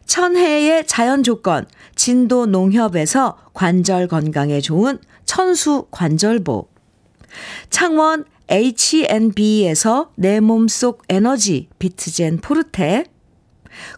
[0.05, 6.67] 천혜의 자연 조건 진도 농협에서 관절 건강에 좋은 천수 관절보.
[7.69, 13.05] 창원 H&B에서 내 몸속 에너지 비트젠 포르테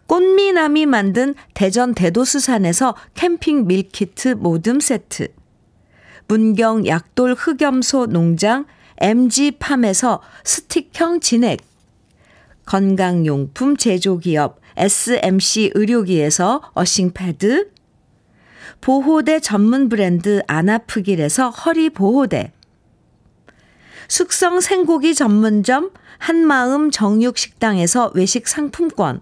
[0.07, 5.29] 꽃미남이 만든 대전 대도수산에서 캠핑 meal kit 모듬 세트.
[6.27, 8.65] 문경 약돌 흑염소 농장
[8.97, 11.59] MG팜에서 스틱형 진액,
[12.65, 17.71] 건강용품 제조기업 SMC 의료기에서 earthing pad,
[18.79, 22.53] 보호대 전문 브랜드 아나프길에서 허리보호대,
[24.07, 29.21] 숙성 생고기 전문점 한마음 정육식당에서 외식 상품권,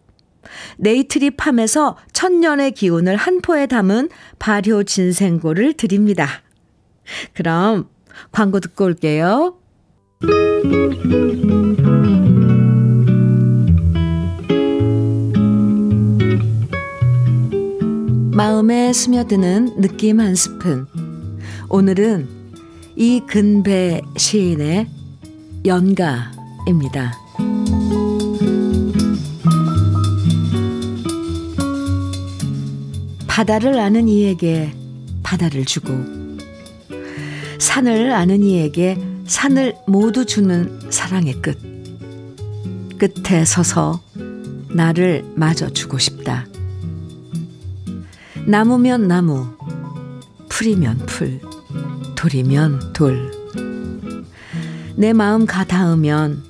[0.77, 6.27] 네이트리 팜에서 천년의 기운을 한 포에 담은 발효 진생고를 드립니다.
[7.33, 7.89] 그럼
[8.31, 9.57] 광고 듣고 올게요.
[18.33, 20.87] 마음에 스며드는 느낌 한 스푼.
[21.69, 22.27] 오늘은
[22.95, 24.87] 이근배 시인의
[25.65, 27.20] 연가입니다.
[33.41, 34.71] 바다를 아는 이에게
[35.23, 35.91] 바다를 주고
[37.57, 41.57] 산을 아는 이에게 산을 모두 주는 사랑의 끝.
[42.99, 43.99] 끝에 서서
[44.69, 46.45] 나를 마저 주고 싶다.
[48.45, 49.47] 나무면 나무,
[50.47, 51.41] 풀이면 풀,
[52.13, 53.31] 돌이면 돌.
[54.95, 56.43] 내 마음 가닿으면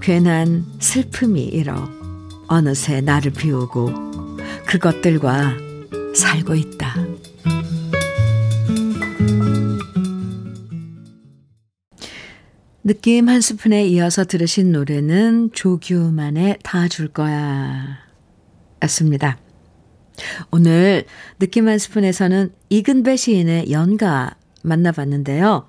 [0.00, 1.90] 괜한 슬픔이 일어
[2.46, 5.66] 어느새 나를 비우고 그것들과
[6.14, 6.94] 살고 있다.
[12.84, 17.98] 느낌 한 스푼에 이어서 들으신 노래는 조규만의 다 줄 거야
[18.82, 19.38] 였습니다.
[20.50, 21.04] 오늘
[21.38, 25.68] 느낌 한 스푼에서는 이근배 시인의 연가 만나봤는데요.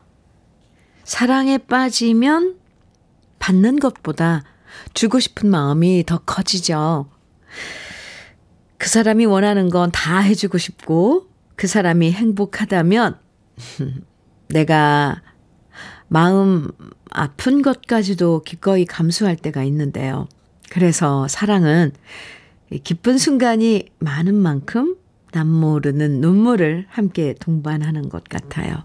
[1.04, 2.56] 사랑에 빠지면
[3.40, 4.44] 받는 것보다
[4.94, 7.10] 주고 싶은 마음이 더 커지죠.
[8.80, 13.20] 그 사람이 원하는 건 다 해주고 싶고, 그 사람이 행복하다면,
[14.50, 15.22] 내가
[16.08, 16.72] 마음
[17.12, 20.28] 아픈 것까지도 기꺼이 감수할 때가 있는데요.
[20.70, 21.92] 그래서 사랑은
[22.84, 24.96] 기쁜 순간이 많은 만큼
[25.34, 28.84] 남모르는 눈물을 함께 동반하는 것 같아요.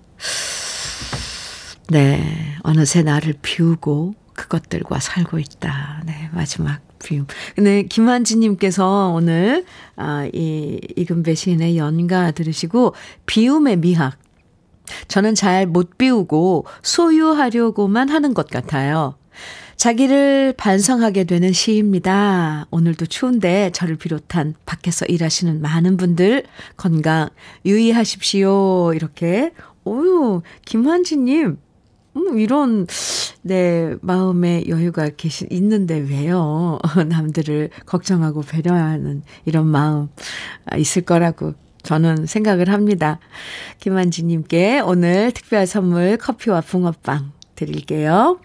[1.91, 6.03] 네, 어느새 나를 비우고 그것들과 살고 있다.
[6.07, 7.27] 네, 마지막 비움.
[7.55, 9.65] 근데 김한지님께서 오늘
[9.97, 12.95] 아, 이 이금배 시인의 연가 들으시고
[13.27, 14.19] 비움의 미학.
[15.09, 19.17] 저는 잘 못 비우고 소유하려고만 하는 것 같아요.
[19.77, 22.67] 자기를 반성하게 되는 시입니다.
[22.71, 26.45] 오늘도 추운데 저를 비롯한 밖에서 일하시는 많은 분들
[26.77, 27.29] 건강
[27.67, 28.93] 유의하십시오.
[28.95, 29.53] 이렇게.
[29.87, 31.59] 오유, 김환지님,
[32.17, 32.87] 음, 이런,
[33.43, 36.79] 네, 마음의 여유가 계시, 있는데 왜요?
[37.09, 40.09] 남들을 걱정하고 배려하는 이런 마음
[40.77, 43.19] 있을 거라고 저는 생각을 합니다.
[43.79, 48.39] 김한지님께 오늘 특별 선물 커피와 붕어빵 드릴게요.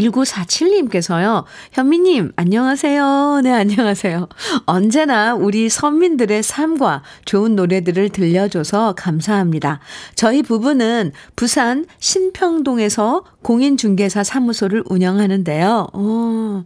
[0.00, 3.40] 1947님께서요, 현미님, 안녕하세요.
[3.44, 4.28] 네, 안녕하세요.
[4.66, 9.80] 언제나 우리 선민들의 삶과 좋은 노래들을 들려줘서 감사합니다.
[10.14, 15.88] 저희 부부는 부산 신평동에서 공인중개사 사무소를 운영하는데요.
[15.92, 16.64] 어,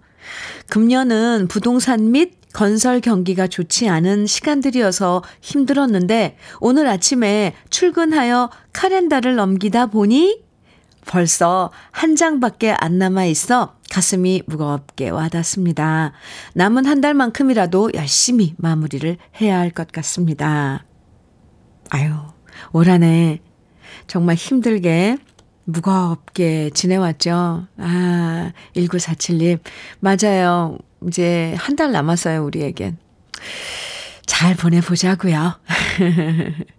[0.68, 10.47] 금년은 부동산 및 건설 경기가 좋지 않은 시간들이어서 힘들었는데 오늘 아침에 출근하여 카렌다를 넘기다 보니
[11.08, 16.12] 벌써 한 장밖에 안 남아 있어 가슴이 무겁게 와닿습니다.
[16.54, 20.84] 남은 한 달만큼이라도 열심히 마무리를 해야 할 것 같습니다.
[21.90, 22.12] 아유,
[22.72, 23.40] 올 한 해
[24.06, 25.16] 정말 힘들게
[25.64, 27.66] 무겁게 지내왔죠.
[27.78, 29.60] 아, 1947님.
[30.00, 30.78] 맞아요.
[31.06, 32.98] 이제 한 달 남았어요, 우리에겐.
[34.26, 35.58] 잘 보내보자고요.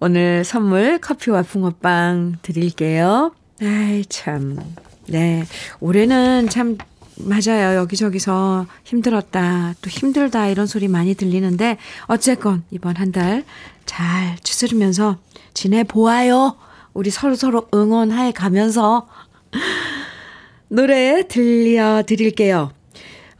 [0.00, 3.32] 오늘 선물 커피와 붕어빵 드릴게요.
[3.60, 4.58] 아이, 참.
[5.06, 5.44] 네.
[5.80, 6.78] 올해는 참,
[7.16, 7.76] 맞아요.
[7.78, 13.44] 여기저기서 힘들었다, 또 힘들다, 이런 소리 많이 들리는데, 어쨌건 이번 한 달
[13.84, 15.18] 잘 추스르면서
[15.52, 16.56] 지내보아요.
[16.94, 19.08] 우리 서로서로 응원해 가면서
[20.68, 22.70] 노래 들려드릴게요.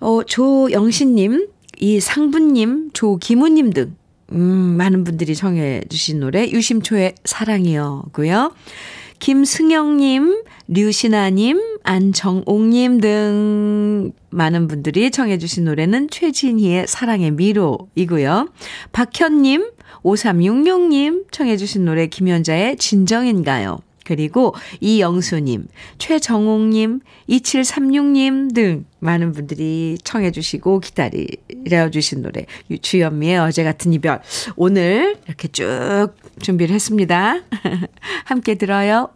[0.00, 1.46] 어, 조영신님,
[1.78, 3.94] 이상부님, 조기무님 등
[4.32, 8.52] 음, 많은 분들이 청해 주신 노래 유심초의 사랑이여고요.
[9.18, 18.48] 김승영님, 류신아님, 안정옥님 등 많은 분들이 청해 주신 노래는 최진희의 사랑의 미로이고요.
[18.92, 19.70] 박현님,
[20.02, 23.80] 5366님 청해 주신 노래 김연자의 진정인가요?
[24.04, 32.46] 그리고 이영수님, 최정옥님, 2736님 등 많은 분들이 청해 주시고 기다려 주신 노래
[32.80, 34.20] 주현미의 어제 같은 이별
[34.56, 36.08] 오늘 이렇게 쭉
[36.40, 37.40] 준비를 했습니다.
[38.24, 39.10] 함께 들어요.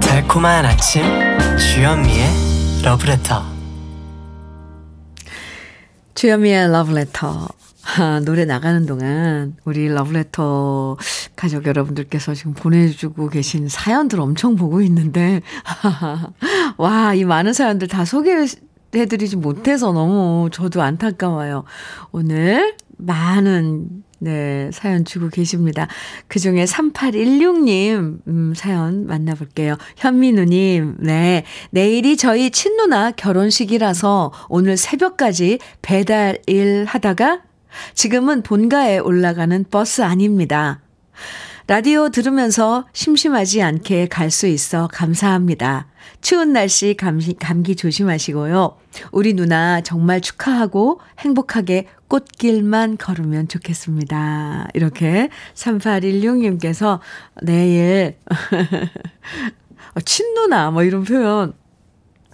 [0.00, 1.02] 달콤한 아침
[1.56, 3.55] 주현미의 러브레터
[6.16, 7.46] 주현미의 러브레터.
[7.98, 10.96] 아, 노래 나가는 동안 우리 러브레터
[11.36, 15.42] 가족 여러분들께서 지금 보내주고 계신 사연들 엄청 보고 있는데,
[16.78, 21.64] 와, 이 많은 사연들 다 소개해드리지 못해서 너무 저도 안타까워요.
[22.12, 25.88] 오늘 많은 네, 사연 주고 계십니다.
[26.28, 29.76] 그 중에 3816님, 음, 사연 만나볼게요.
[29.96, 31.44] 현민우님, 네.
[31.70, 37.42] 내일이 저희 친누나 결혼식이라서 오늘 새벽까지 배달 일 하다가
[37.94, 40.80] 지금은 본가에 올라가는 버스 아닙니다.
[41.68, 45.88] 라디오 들으면서 심심하지 않게 갈 수 있어 감사합니다.
[46.20, 48.76] 추운 날씨 감기, 감기 조심하시고요.
[49.10, 54.68] 우리 누나 정말 축하하고 행복하게 꽃길만 걸으면 좋겠습니다.
[54.74, 57.00] 이렇게 3816님께서
[57.42, 58.16] 내일
[59.94, 61.52] 어, 친누나 뭐 이런 표현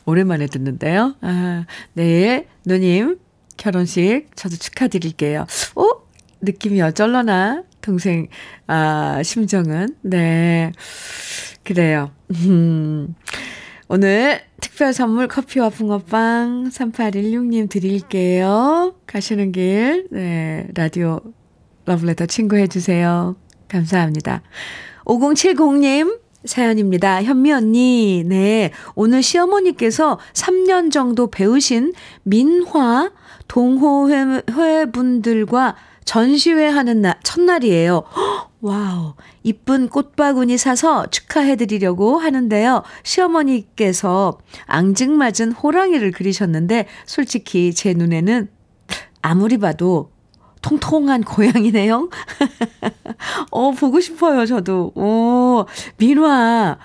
[0.04, 1.14] 오랜만에 듣는데요.
[1.22, 1.64] 아,
[1.94, 3.18] 내일 누님
[3.56, 5.46] 결혼식 저도 축하드릴게요.
[5.76, 5.88] 어?
[6.42, 8.28] 느낌이 어쩔러나 동생
[8.66, 10.72] 아 심정은 네
[11.64, 12.10] 그래요.
[12.46, 13.14] 음.
[13.88, 18.94] 오늘 특별 선물 커피와 붕어빵 3816님 드릴게요.
[19.06, 21.20] 가시는 길, 네, 라디오
[21.84, 23.36] 러블레터 친구해 주세요.
[23.68, 24.40] 감사합니다.
[25.04, 27.22] 5070님 사연입니다.
[27.22, 28.72] 현미 언니, 네.
[28.94, 33.10] 오늘 시어머니께서 3년 정도 배우신 민화
[33.46, 35.76] 동호회 분들과
[36.12, 38.02] 전시회 하는 날, 첫날이에요.
[38.60, 39.14] wow.
[39.44, 42.82] 이쁜 꽃바구니 사서 축하해드리려고 하는데요.
[43.02, 48.50] 시어머니께서 앙증맞은 호랑이를 그리셨는데, 솔직히 제 눈에는
[49.22, 50.10] 아무리 봐도
[50.60, 52.10] 통통한 고양이네요.
[53.50, 54.92] 어, 보고 싶어요, 저도.
[54.94, 55.64] 오,
[55.96, 56.76] 민화.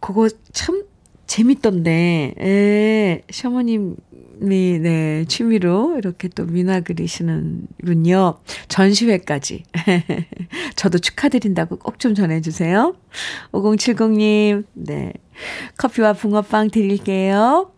[0.00, 0.84] 그거 참
[1.26, 2.34] 재밌던데.
[2.38, 3.96] 예, 셔머님
[4.42, 8.38] 이, 네, 취미로 이렇게 또 민화 그리시는군요.
[8.68, 9.64] 전시회까지.
[10.76, 12.94] 저도 축하드린다고 꼭 좀 전해주세요.
[13.52, 15.12] 5070님, 네.
[15.78, 17.70] 커피와 붕어빵 드릴게요.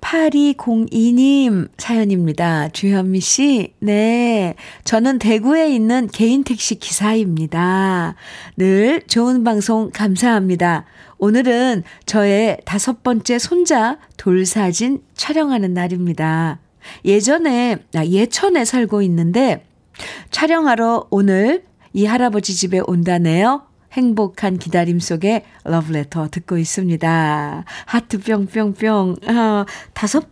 [0.00, 2.68] 8202님 사연입니다.
[2.68, 4.54] 주현미 씨, 네.
[4.84, 8.14] 저는 대구에 있는 개인 택시 기사입니다.
[8.56, 10.84] 늘 좋은 방송 감사합니다.
[11.18, 16.60] 오늘은 저의 다섯 번째 손자 돌사진 촬영하는 날입니다.
[17.04, 19.66] 예전에, 아, 예천에 살고 있는데
[20.30, 23.69] 촬영하러 오늘 이 할아버지 집에 온다네요.
[23.92, 27.64] 행복한 기다림 속에 러브레터 듣고 있습니다.
[27.86, 29.16] 하트 뿅뿅뿅.
[29.26, 30.28] 아, 다섯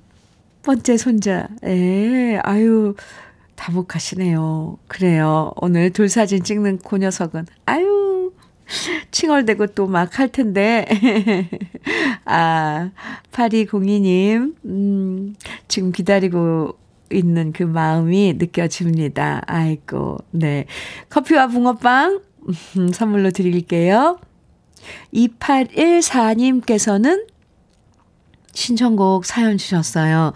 [0.63, 1.49] 번째 손자.
[1.65, 2.95] 예, 아유,
[3.57, 4.79] 다복하시네요.
[4.87, 5.53] 그래요.
[5.57, 8.33] 오늘 돌 사진 찍는 그 녀석은, 아유,
[9.11, 10.85] 칭얼대고 또 막 할 텐데.
[12.27, 12.91] 아,
[13.33, 15.35] 8202님, 음,
[15.69, 16.77] 지금 기다리고
[17.11, 19.43] 있는 그 마음이 느껴집니다.
[19.47, 20.67] 아이고, 네.
[21.09, 22.21] 커피와 붕어빵 음,
[22.93, 24.19] 선물로 드릴게요.
[25.15, 27.27] 2814님께서는
[28.53, 30.33] 신청곡 사연 주셨어요.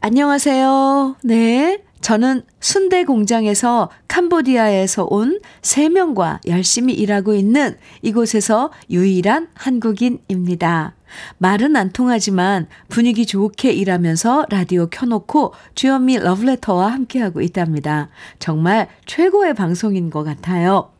[0.00, 1.16] 안녕하세요.
[1.24, 1.82] 네.
[2.02, 10.94] 저는 순대 공장에서 캄보디아에서 온 3명과 열심히 일하고 있는 이곳에서 유일한 한국인입니다.
[11.38, 18.10] 말은 안 통하지만 분위기 좋게 일하면서 라디오 켜놓고 주현미 러브레터와 함께하고 있답니다.
[18.38, 20.95] 정말 최고의 방송인 것 같아요.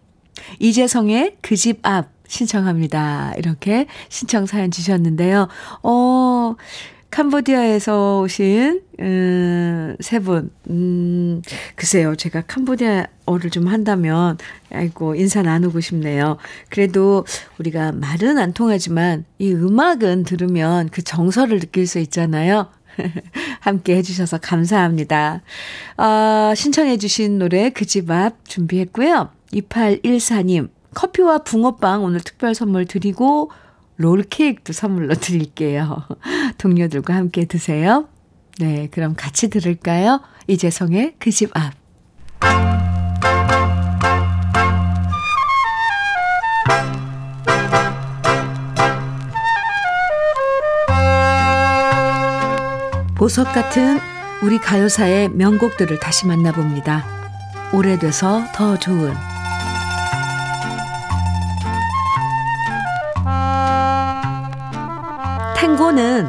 [0.61, 3.34] 이재성의 그 집 앞 신청합니다.
[3.37, 5.47] 이렇게 신청 사연 주셨는데요.
[5.84, 6.57] 어,
[7.11, 10.51] 캄보디아에서 오신, 음, 세 분.
[10.68, 11.41] 음,
[11.76, 12.16] 글쎄요.
[12.16, 14.37] 제가 캄보디아어를 좀 한다면,
[14.72, 16.37] 아이고, 인사 나누고 싶네요.
[16.68, 17.24] 그래도
[17.59, 22.68] 우리가 말은 안 통하지만, 이 음악은 들으면 그 정서를 느낄 수 있잖아요.
[23.61, 25.43] 함께 해주셔서 감사합니다.
[25.97, 29.30] 어, 신청해주신 노래 그 집 앞 준비했고요.
[29.53, 33.51] 2814님, 커피와 붕어빵 오늘 특별 선물 드리고,
[33.99, 36.05] 롤케이크도 선물로 드릴게요.
[36.59, 38.09] 동료들과 함께 드세요.
[38.59, 40.20] 네, 그럼 같이 들을까요?
[40.49, 41.72] 이재성의 그 집 앞.
[53.16, 53.99] 보석 같은
[54.42, 57.05] 우리 가요사의 명곡들을 다시 만나봅니다.
[57.72, 59.14] 오래돼서 더 좋은
[65.97, 66.28] 탱고는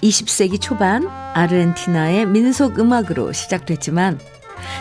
[0.00, 4.20] 20세기 초반 아르헨티나의 민속 음악으로 시작됐지만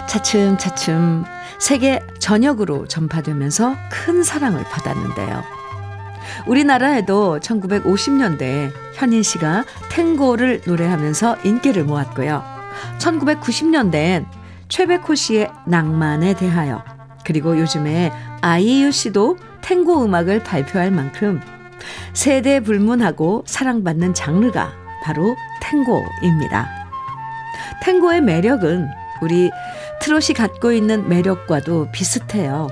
[0.07, 1.25] 차츰차츰
[1.57, 5.43] 세계 전역으로 전파되면서 큰 사랑을 받았는데요.
[6.45, 12.43] 우리나라에도 1950년대 현인 씨가 탱고를 노래하면서 인기를 모았고요.
[12.99, 14.27] 1990년대엔
[14.69, 16.83] 최백호 씨의 낭만에 대하여
[17.25, 21.41] 그리고 요즘에 아이유 씨도 탱고 음악을 발표할 만큼
[22.13, 24.71] 세대 불문하고 사랑받는 장르가
[25.03, 26.67] 바로 탱고입니다.
[27.83, 28.87] 탱고의 매력은
[29.21, 29.49] 우리
[30.01, 32.67] 트롯이 갖고 있는 매력과도 비슷해요.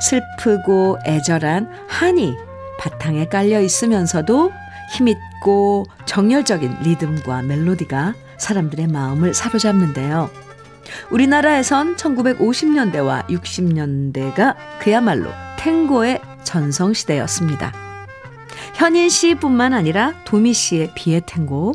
[0.00, 2.36] 슬프고 애절한 한이
[2.78, 4.52] 바탕에 깔려 있으면서도
[4.96, 10.30] 힘있고 정열적인 리듬과 멜로디가 사람들의 마음을 사로잡는데요.
[11.10, 17.89] 우리나라에선 1950년대와 60년대가 그야말로 탱고의 전성시대였습니다.
[18.80, 21.74] 현인 씨뿐만 아니라 도미 씨의 비의 탱고,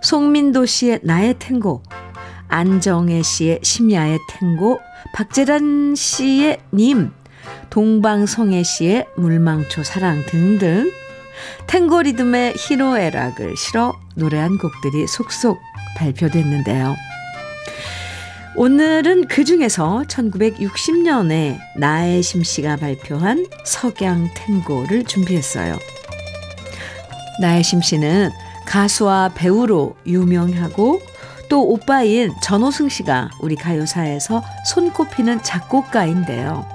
[0.00, 1.82] 송민도 씨의 나의 탱고,
[2.48, 4.80] 안정혜 씨의 심야의 탱고,
[5.12, 7.12] 박재란 씨의 님,
[7.68, 10.90] 동방송혜 씨의 물망초 사랑 등등
[11.66, 15.60] 탱고 리듬의 희노애락을 실어 노래한 곡들이 속속
[15.98, 16.96] 발표됐는데요.
[18.56, 25.76] 오늘은 그 중에서 1960년에 나혜심 씨가 발표한 석양 탱고를 준비했어요.
[27.40, 28.30] 나혜심 씨는
[28.66, 31.00] 가수와 배우로 유명하고
[31.48, 36.66] 또 오빠인 전호승 씨가 우리 가요사에서 손꼽히는 작곡가인데요.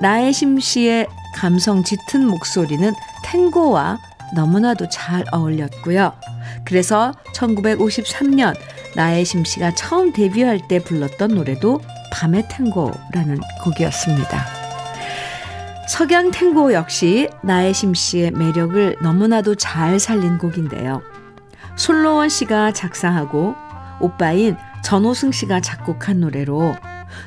[0.00, 2.92] 나혜심 씨의 감성 짙은 목소리는
[3.24, 3.98] 탱고와
[4.34, 6.12] 너무나도 잘 어울렸고요.
[6.64, 8.54] 그래서 1953년
[8.96, 11.80] 나혜심 씨가 처음 데뷔할 때 불렀던 노래도
[12.12, 14.57] 밤의 탱고라는 곡이었습니다.
[15.88, 21.00] 석양 탱고 역시 나혜심 씨의 매력을 너무나도 잘 살린 곡인데요.
[21.76, 23.56] 솔로원 씨가 작사하고
[23.98, 26.76] 오빠인 전호승 씨가 작곡한 노래로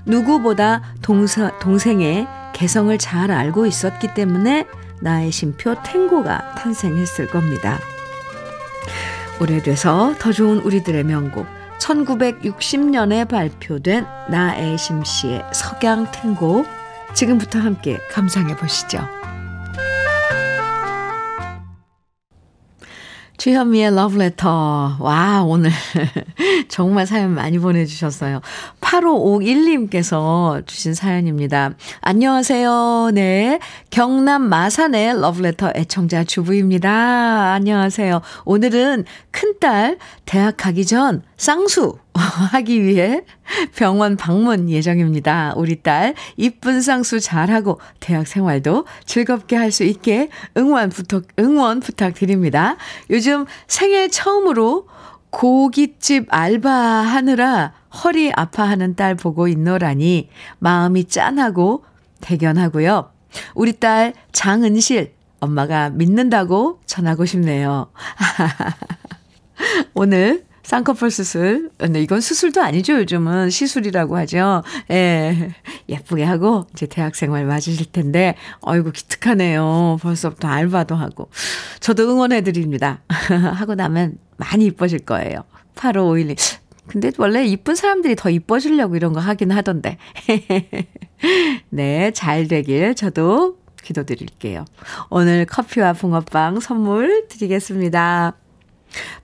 [0.06, 4.68] 누구보다 동서, 동생의 개성을 잘 알고 있었기 때문에
[5.02, 7.80] 나의 심표 탱고가 탄생했을 겁니다.
[9.40, 11.48] 오래돼서 더 좋은 우리들의 명곡
[11.80, 16.64] 1960년에 발표된 나애심 씨의 석양 탱고
[17.14, 19.00] 지금부터 함께 감상해 보시죠.
[23.42, 24.98] 주현미의 러브레터.
[25.00, 25.72] 와, 오늘
[26.70, 28.40] 정말 사연 많이 보내주셨어요.
[28.82, 31.72] 8551님께서 주신 사연입니다.
[32.02, 33.10] 안녕하세요.
[33.16, 33.58] 네.
[33.90, 37.54] 경남 마산의 러브레터 애청자 주부입니다.
[37.54, 38.22] 안녕하세요.
[38.46, 41.98] 오늘은 큰딸 대학 가기 전 쌍수
[42.52, 43.24] 하기 위해
[43.76, 45.54] 병원 방문 예정입니다.
[45.56, 52.76] 우리 딸 이쁜 쌍수 잘하고 대학 생활도 즐겁게 할 수 있게 응원 부탁, 응원 부탁드립니다.
[53.10, 54.88] 요즘 생애 처음으로
[55.30, 61.86] 고깃집 알바하느라 허리 아파하는 딸 보고 있노라니 마음이 짠하고
[62.20, 63.12] 대견하고요.
[63.56, 67.92] 우리 딸 장은실 엄마가 믿는다고 전하고 싶네요.
[69.96, 71.70] 오늘 쌍꺼풀 수술.
[71.78, 73.00] 근데 이건 수술도 아니죠.
[73.00, 74.64] 요즘은 시술이라고 하죠.
[74.92, 75.54] 예.
[75.90, 79.98] 예쁘게 하고 이제 대학 생활 맞으실 텐데 어이구 기특하네요.
[80.02, 81.30] 벌써부터 알바도 하고.
[81.80, 83.02] 저도 응원해 드립니다.
[83.10, 85.44] 하고 나면 많이 이뻐질 거예요.
[85.76, 86.62] 8551님.
[86.88, 89.98] 근데 원래 이쁜 사람들이 더 이뻐지려고 이런 거 하긴 하던데.
[91.70, 94.66] 네, 잘 되길 저도 기도드릴게요.
[95.10, 98.34] 오늘 커피와 붕어빵 선물 드리겠습니다.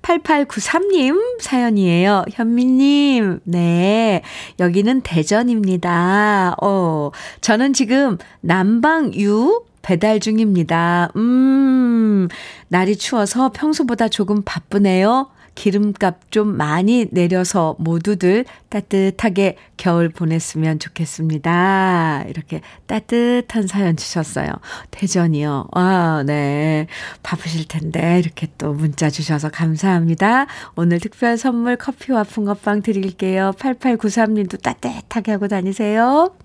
[0.01, 2.25] 8893님 사연이에요.
[2.31, 4.21] 현미님, 네.
[4.59, 6.55] 여기는 대전입니다.
[6.61, 7.11] 어,
[7.41, 11.09] 저는 지금 남방유 배달 중입니다.
[11.15, 12.27] 음,
[12.67, 15.29] 날이 추워서 평소보다 조금 바쁘네요.
[15.57, 22.25] 기름값 좀 많이 내려서 모두들 따뜻하게 겨울 보냈으면 좋겠습니다.
[22.27, 24.51] 이렇게 따뜻한 사연 주셨어요.
[24.91, 25.69] 대전이요.
[25.71, 26.85] 아, 네.
[27.23, 30.45] 바쁘실 텐데 이렇게 또 문자 주셔서 감사합니다.
[30.75, 33.51] 오늘 특별 선물 커피와 붕어빵 드릴게요.
[33.57, 36.35] 8893님도 따뜻하게 하고 다니세요.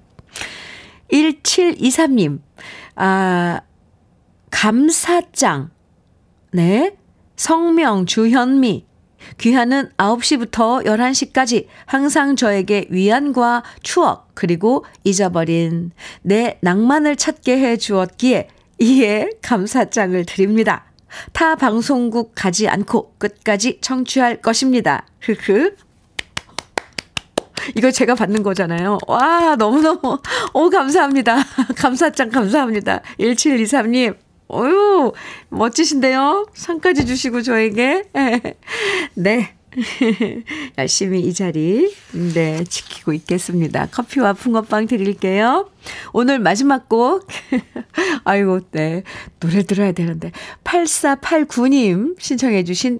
[1.12, 2.40] 1723님,
[2.96, 3.60] 아,
[4.50, 5.68] 감사장.
[6.52, 6.96] 네.
[7.36, 8.91] 성명 주현미.
[9.38, 15.92] 귀하는 9시부터 11시까지 항상 저에게 위안과 추억, 그리고 잊어버린
[16.22, 18.48] 내 낭만을 찾게 해 주었기에
[18.78, 20.84] 이에 감사장을 드립니다.
[21.32, 25.06] 타 방송국 가지 않고 끝까지 청취할 것입니다.
[25.20, 25.74] 흐흐.
[27.76, 28.98] 이거 제가 받는 거잖아요.
[29.06, 30.18] 와, 너무너무,
[30.52, 31.36] 오, 감사합니다.
[31.76, 33.02] 감사장 감사합니다.
[33.20, 34.16] 1723님.
[34.52, 35.12] 어유
[35.48, 36.46] 멋지신데요?
[36.54, 38.04] 상까지 주시고 저에게.
[39.14, 39.54] 네.
[40.76, 41.94] 열심히 이 자리,
[42.34, 43.86] 네, 지키고 있겠습니다.
[43.86, 45.70] 커피와 붕어빵 드릴게요.
[46.12, 47.26] 오늘 마지막 곡,
[48.24, 49.02] 아이고, 네,
[49.40, 50.30] 노래 들어야 되는데,
[50.64, 52.98] 8489님 신청해주신,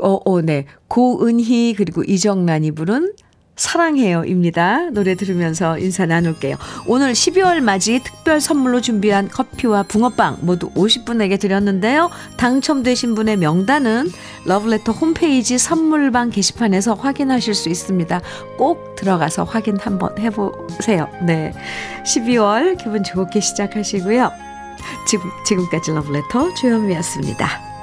[0.00, 3.12] 어, 어, 네, 고은희, 그리고 이정란이 부른
[3.56, 4.90] 사랑해요입니다.
[4.90, 6.56] 노래 들으면서 인사 나눌게요.
[6.86, 12.10] 오늘 12월 맞이 특별 선물로 준비한 커피와 붕어빵 모두 50분에게 드렸는데요.
[12.36, 14.10] 당첨되신 분의 명단은
[14.44, 18.20] 러브레터 홈페이지 선물방 게시판에서 확인하실 수 있습니다.
[18.58, 21.08] 꼭 들어가서 확인 한번 해보세요.
[21.26, 21.52] 네.
[22.04, 24.30] 12월 기분 좋게 시작하시고요.
[25.06, 27.75] 지금, 지금까지 러브레터 주현미였습니다.